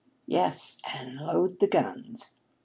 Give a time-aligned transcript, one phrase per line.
[0.25, 2.33] "Yes, and load the guns."